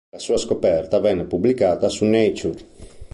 La 0.09 0.17
sua 0.17 0.37
scoperta 0.37 0.99
venne 0.99 1.25
pubblicata 1.25 1.87
su 1.87 2.05
"Nature". 2.05 2.57